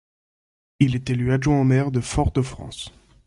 [0.79, 2.91] Il est élu adjoint au maire de Fort-de-France.